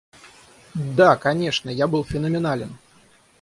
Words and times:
Да, 0.97 1.15
конечно, 1.15 1.69
я 1.69 1.85
был 1.85 2.03
феноменален! 2.03 2.75